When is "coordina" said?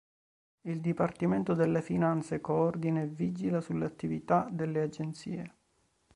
2.41-3.03